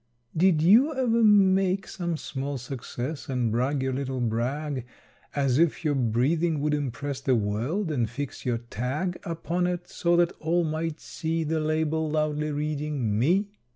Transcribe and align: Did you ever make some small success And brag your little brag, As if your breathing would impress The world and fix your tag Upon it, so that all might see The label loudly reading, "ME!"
Did 0.35 0.63
you 0.63 0.95
ever 0.95 1.23
make 1.23 1.87
some 1.87 2.17
small 2.17 2.57
success 2.57 3.29
And 3.29 3.51
brag 3.51 3.83
your 3.83 3.93
little 3.93 4.19
brag, 4.19 4.83
As 5.35 5.59
if 5.59 5.85
your 5.85 5.93
breathing 5.93 6.59
would 6.59 6.73
impress 6.73 7.21
The 7.21 7.35
world 7.35 7.91
and 7.91 8.09
fix 8.09 8.43
your 8.43 8.57
tag 8.57 9.19
Upon 9.25 9.67
it, 9.67 9.87
so 9.89 10.15
that 10.15 10.31
all 10.39 10.63
might 10.63 10.99
see 10.99 11.43
The 11.43 11.59
label 11.59 12.09
loudly 12.09 12.49
reading, 12.51 13.19
"ME!" 13.19 13.51